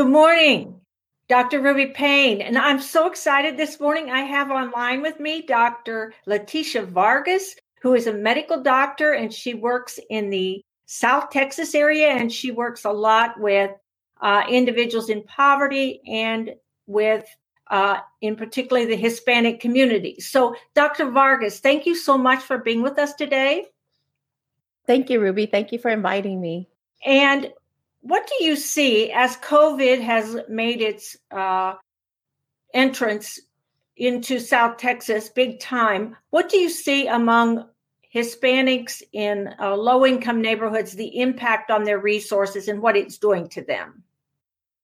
[0.00, 0.80] Good morning,
[1.28, 1.60] Dr.
[1.60, 2.40] Ruby Payne.
[2.40, 4.10] And I'm so excited this morning.
[4.10, 6.14] I have online with me Dr.
[6.26, 12.08] Leticia Vargas, who is a medical doctor and she works in the South Texas area
[12.08, 13.72] and she works a lot with
[14.22, 16.54] uh, individuals in poverty and
[16.86, 17.26] with
[17.70, 20.18] uh, in particular the Hispanic community.
[20.18, 21.10] So, Dr.
[21.10, 23.66] Vargas, thank you so much for being with us today.
[24.86, 25.44] Thank you, Ruby.
[25.44, 26.70] Thank you for inviting me.
[27.04, 27.52] And
[28.00, 31.74] what do you see as COVID has made its uh,
[32.72, 33.38] entrance
[33.96, 36.16] into South Texas big time?
[36.30, 37.68] What do you see among
[38.14, 43.48] Hispanics in uh, low income neighborhoods, the impact on their resources and what it's doing
[43.50, 44.02] to them?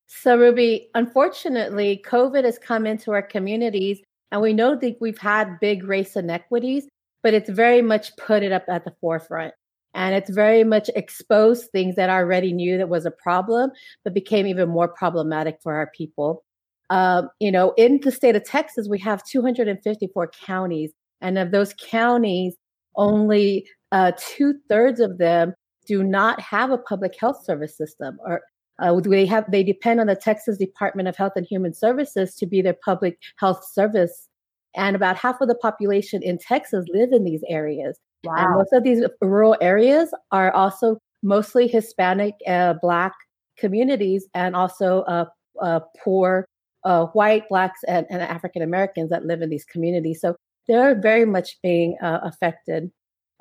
[0.07, 5.59] So, Ruby, unfortunately, COVID has come into our communities, and we know that we've had
[5.59, 6.87] big race inequities,
[7.23, 9.55] but it's very much put it up at the forefront.
[9.97, 13.71] And it's very much exposed things that I already knew that was a problem,
[14.05, 16.45] but became even more problematic for our people.
[16.91, 21.75] Um, you know, in the state of Texas, we have 254 counties, and of those
[21.75, 22.55] counties,
[22.95, 25.55] only uh, two thirds of them
[25.87, 28.43] do not have a public health service system or
[28.79, 32.47] uh, they have they depend on the Texas Department of Health and Human Services to
[32.47, 34.29] be their public health service,
[34.75, 37.99] and about half of the population in Texas live in these areas.
[38.27, 38.35] Wow.
[38.37, 43.13] And most of these rural areas are also mostly Hispanic, uh, Black
[43.59, 45.27] communities, and also uh,
[45.61, 46.47] uh poor
[46.85, 50.21] uh, white, blacks, and, and African Americans that live in these communities.
[50.21, 50.37] So
[50.69, 52.91] they're very much being uh, affected.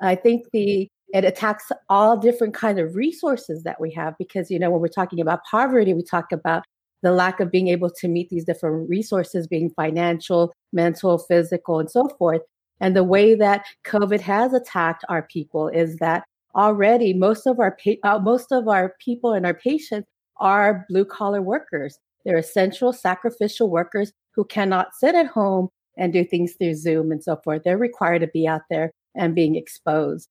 [0.00, 4.58] I think the it attacks all different kind of resources that we have because you
[4.58, 6.64] know when we're talking about poverty we talk about
[7.02, 11.90] the lack of being able to meet these different resources being financial mental physical and
[11.90, 12.42] so forth
[12.80, 16.24] and the way that covid has attacked our people is that
[16.54, 21.04] already most of our pa- uh, most of our people and our patients are blue
[21.04, 25.68] collar workers they're essential sacrificial workers who cannot sit at home
[25.98, 29.34] and do things through zoom and so forth they're required to be out there and
[29.34, 30.28] being exposed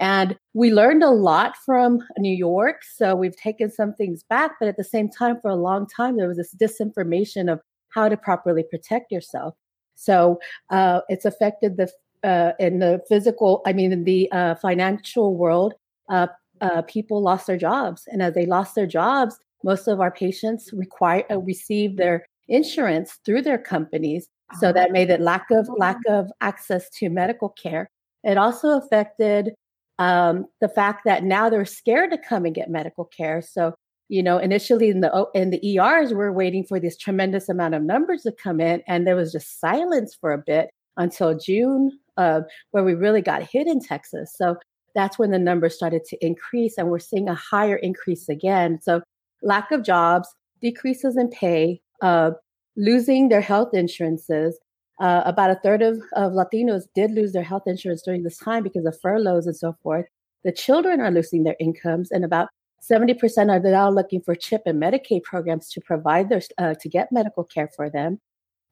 [0.00, 2.84] and we learned a lot from New York.
[2.84, 6.16] So we've taken some things back, but at the same time, for a long time,
[6.16, 9.54] there was this disinformation of how to properly protect yourself.
[9.98, 10.38] So
[10.70, 11.90] uh, it's affected the
[12.24, 15.74] uh, in the physical, I mean, in the uh, financial world,
[16.08, 16.26] uh,
[16.60, 20.70] uh, people lost their jobs, and as they lost their jobs, most of our patients
[20.72, 24.28] require uh, receive their insurance through their companies.
[24.58, 27.90] So that made it lack of lack of access to medical care.
[28.24, 29.52] It also affected
[29.98, 33.42] um, the fact that now they're scared to come and get medical care.
[33.42, 33.74] So,
[34.08, 37.82] you know, initially in the in the ERs, we're waiting for this tremendous amount of
[37.82, 42.40] numbers to come in, and there was just silence for a bit until June, uh,
[42.70, 44.32] where we really got hit in Texas.
[44.34, 44.56] So
[44.94, 48.80] that's when the numbers started to increase, and we're seeing a higher increase again.
[48.82, 49.02] So
[49.42, 50.28] lack of jobs,
[50.60, 52.32] decreases in pay, uh,
[52.76, 54.58] losing their health insurances,
[55.00, 58.62] uh, about a third of, of Latinos did lose their health insurance during this time
[58.62, 60.06] because of furloughs and so forth.
[60.44, 62.48] The children are losing their incomes, and about
[62.82, 67.12] 70% are now looking for CHIP and Medicaid programs to provide their, uh, to get
[67.12, 68.20] medical care for them.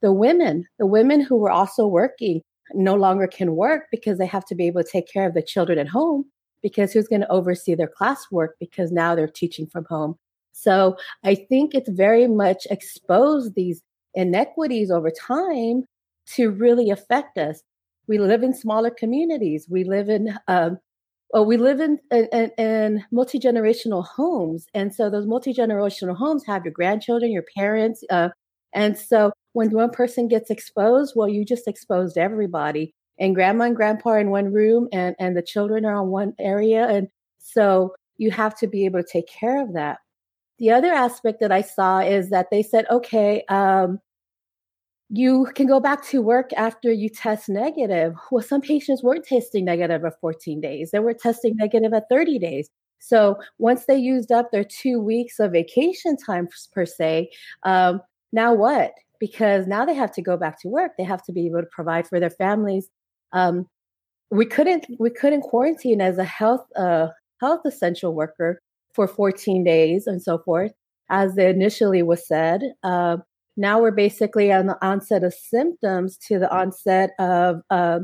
[0.03, 2.43] The women, the women who were also working
[2.75, 5.43] no longer can work because they have to be able to take care of the
[5.43, 6.25] children at home
[6.63, 10.17] because who's going to oversee their classwork because now they're teaching from home.
[10.53, 13.83] So I think it's very much exposed these
[14.15, 15.85] inequities over time
[16.35, 17.63] to really affect us.
[18.09, 19.67] We live in smaller communities.
[19.69, 20.79] We live in um,
[21.31, 26.45] well, we live in, in, in multi generational homes, and so those multi generational homes
[26.47, 28.29] have your grandchildren, your parents, uh,
[28.73, 32.93] and so when one person gets exposed, well, you just exposed everybody.
[33.19, 36.35] And grandma and grandpa are in one room, and and the children are on one
[36.39, 39.99] area, and so you have to be able to take care of that.
[40.59, 44.01] The other aspect that I saw is that they said, okay, um,
[45.09, 48.15] you can go back to work after you test negative.
[48.31, 52.39] Well, some patients weren't testing negative at 14 days, they were testing negative at 30
[52.39, 52.71] days.
[52.99, 57.31] So once they used up their two weeks of vacation time per se,
[57.63, 58.01] um,
[58.33, 58.93] now what?
[59.21, 60.93] Because now they have to go back to work.
[60.99, 62.89] They have to be able to provide for their families.
[63.33, 63.67] Um,
[64.31, 67.09] we couldn't we couldn't quarantine as a health uh,
[67.41, 68.61] health essential worker
[68.95, 70.73] for 14 days and so forth,
[71.11, 72.63] as it initially was said.
[72.83, 73.19] Uh,
[73.57, 78.01] now we're basically on the onset of symptoms to the onset of uh,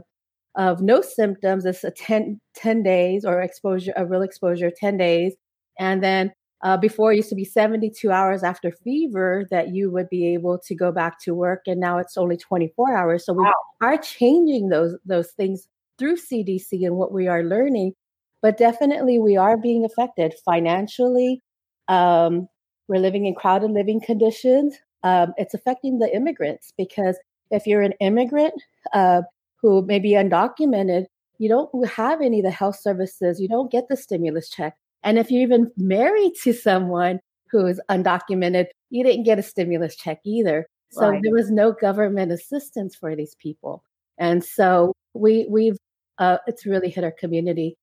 [0.54, 1.64] of no symptoms.
[1.64, 5.34] It's a 10, 10 days or exposure, a real exposure, 10 days.
[5.78, 6.32] And then
[6.62, 10.58] uh, before it used to be 72 hours after fever that you would be able
[10.66, 11.62] to go back to work.
[11.66, 13.24] And now it's only 24 hours.
[13.24, 13.52] So we wow.
[13.80, 15.66] are changing those, those things
[15.98, 17.94] through CDC and what we are learning.
[18.42, 21.40] But definitely we are being affected financially,
[21.88, 22.48] um,
[22.88, 24.76] We're living in crowded living conditions.
[25.02, 27.18] Um, it's affecting the immigrants because
[27.50, 28.54] if you're an immigrant
[28.92, 29.22] uh,
[29.60, 31.06] who may be undocumented,
[31.38, 34.76] you don't have any of the health services, you don't get the stimulus check.
[35.02, 37.20] And if you're even married to someone
[37.50, 40.66] who is undocumented, you didn't get a stimulus check either.
[40.90, 41.20] So right.
[41.22, 43.82] there was no government assistance for these people.
[44.18, 45.76] And so we we've
[46.18, 47.76] uh, it's really hit our community.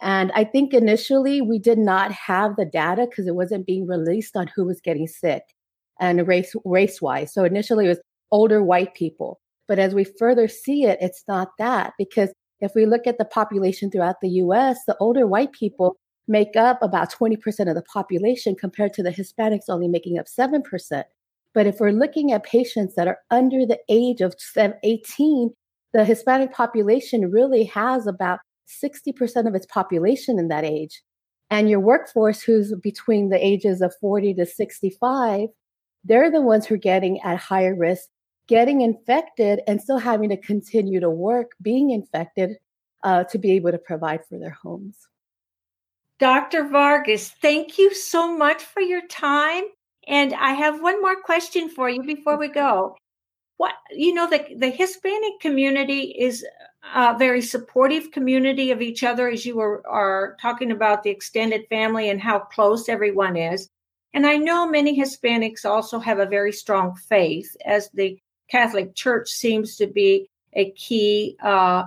[0.00, 4.36] And I think initially we did not have the data because it wasn't being released
[4.36, 5.42] on who was getting sick
[6.00, 7.32] and race race wise.
[7.32, 8.00] So initially it was
[8.32, 9.40] older white people.
[9.68, 12.30] But as we further see it, it's not that because
[12.60, 15.96] if we look at the population throughout the US, the older white people
[16.28, 17.36] make up about 20%
[17.68, 20.62] of the population compared to the Hispanics only making up 7%.
[21.52, 25.50] But if we're looking at patients that are under the age of 18,
[25.92, 28.38] the Hispanic population really has about
[28.82, 31.02] 60% of its population in that age.
[31.50, 35.48] And your workforce, who's between the ages of 40 to 65,
[36.04, 38.08] they're the ones who are getting at higher risk,
[38.46, 42.56] getting infected and still having to continue to work, being infected
[43.02, 44.96] uh, to be able to provide for their homes.
[46.18, 46.68] Dr.
[46.68, 49.64] Vargas, thank you so much for your time.
[50.06, 52.96] And I have one more question for you before we go.
[53.56, 56.44] What you know, the the Hispanic community is
[56.94, 61.66] a very supportive community of each other, as you were are talking about the extended
[61.68, 63.68] family and how close everyone is.
[64.12, 68.18] And I know many Hispanics also have a very strong faith, as the
[68.48, 71.84] Catholic Church seems to be a key uh,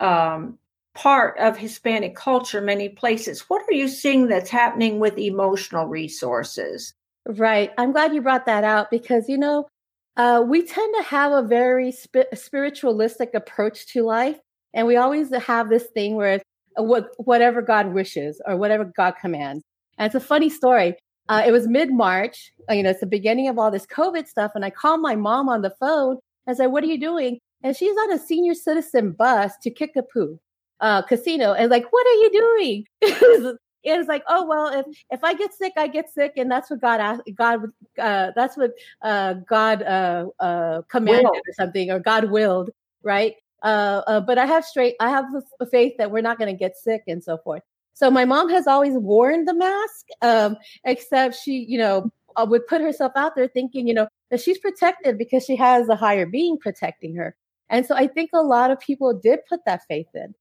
[0.00, 0.58] um,
[0.94, 3.42] part of Hispanic culture many places.
[3.48, 6.94] What are you seeing that's happening with emotional resources?
[7.26, 7.70] Right.
[7.78, 9.68] I'm glad you brought that out because, you know,
[10.16, 14.38] uh, we tend to have a very sp- spiritualistic approach to life.
[14.74, 16.44] And we always have this thing where it's
[16.78, 19.62] uh, what, whatever God wishes or whatever God commands.
[19.98, 20.96] And it's a funny story.
[21.28, 22.52] Uh, it was mid March.
[22.68, 24.52] Uh, you know, it's the beginning of all this COVID stuff.
[24.54, 27.38] And I called my mom on the phone and said, What are you doing?
[27.62, 30.38] And she's on a senior citizen bus to Kickapoo
[30.80, 31.52] uh, casino.
[31.52, 33.58] And like, What are you doing?
[33.84, 36.80] it's like, oh well, if if I get sick, I get sick, and that's what
[36.80, 37.22] God asked.
[37.34, 37.64] God,
[37.98, 38.72] uh, that's what
[39.02, 41.36] uh, God uh, uh, commanded Will.
[41.36, 42.70] or something, or God willed,
[43.02, 43.34] right?
[43.62, 45.26] Uh, uh, but I have straight, I have
[45.60, 47.62] a faith that we're not going to get sick and so forth.
[47.94, 52.66] So my mom has always worn the mask, um, except she, you know, uh, would
[52.66, 56.26] put herself out there thinking, you know, that she's protected because she has a higher
[56.26, 57.36] being protecting her.
[57.68, 60.34] And so I think a lot of people did put that faith in.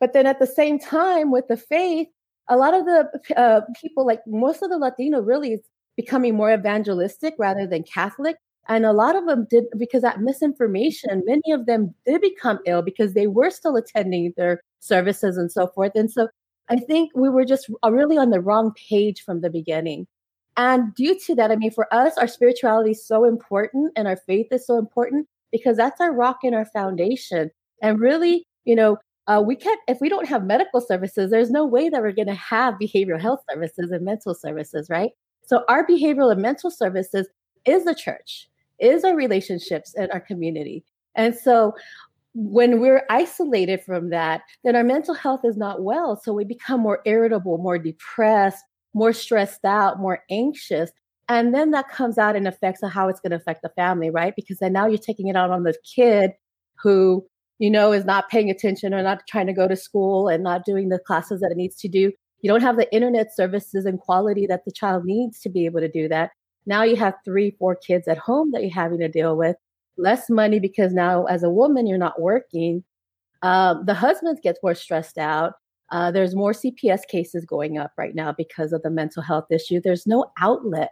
[0.00, 2.08] But then at the same time, with the faith,
[2.48, 5.60] a lot of the uh, people, like most of the Latino, really is
[5.96, 8.36] becoming more evangelistic rather than Catholic.
[8.68, 12.82] And a lot of them did because that misinformation, many of them did become ill
[12.82, 15.92] because they were still attending their services and so forth.
[15.94, 16.28] And so
[16.68, 20.06] I think we were just really on the wrong page from the beginning.
[20.56, 24.16] And due to that, I mean, for us, our spirituality is so important and our
[24.16, 27.50] faith is so important because that's our rock and our foundation.
[27.82, 31.64] And really, you know, uh, we can't, if we don't have medical services, there's no
[31.64, 35.10] way that we're going to have behavioral health services and mental services, right?
[35.46, 37.28] So our behavioral and mental services
[37.64, 40.84] is the church, is our relationships and our community.
[41.14, 41.72] And so
[42.34, 46.20] when we're isolated from that, then our mental health is not well.
[46.22, 50.90] So we become more irritable, more depressed, more stressed out, more anxious.
[51.28, 54.34] And then that comes out and affects how it's going to affect the family, right?
[54.36, 56.32] Because then now you're taking it out on the kid
[56.82, 57.24] who,
[57.58, 60.64] you know, is not paying attention or not trying to go to school and not
[60.64, 62.12] doing the classes that it needs to do.
[62.40, 65.80] You don't have the internet services and quality that the child needs to be able
[65.80, 66.32] to do that.
[66.66, 69.56] Now you have three, four kids at home that you're having to deal with
[69.96, 72.84] less money because now as a woman you're not working.
[73.42, 75.54] Um, the husbands gets more stressed out.
[75.90, 79.80] Uh, there's more cps cases going up right now because of the mental health issue.
[79.82, 80.90] There's no outlet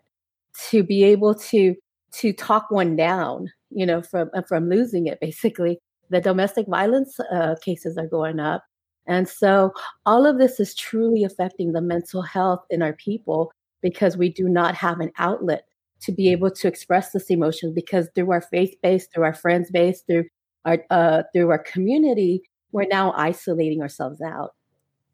[0.69, 1.75] to be able to
[2.13, 5.79] to talk one down you know from uh, from losing it basically.
[6.11, 8.65] The domestic violence uh, cases are going up.
[9.07, 9.73] And so
[10.07, 13.51] all of this is truly affecting the mental health in our people
[13.83, 15.65] because we do not have an outlet
[16.03, 19.71] to be able to express this emotion because through our faith base, through our friends
[19.71, 20.25] base, through
[20.65, 22.43] our uh, through our community,
[22.73, 24.51] we're now isolating ourselves out.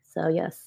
[0.03, 0.61] So yes.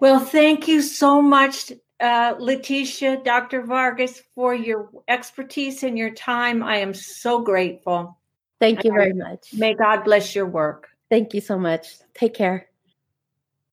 [0.00, 1.70] Well, thank you so much,
[2.00, 3.62] uh, Leticia, Dr.
[3.62, 6.62] Vargas, for your expertise and your time.
[6.64, 8.18] I am so grateful.
[8.58, 9.50] Thank you very much.
[9.52, 10.88] May God bless your work.
[11.08, 11.86] Thank you so much.
[12.14, 12.71] Take care.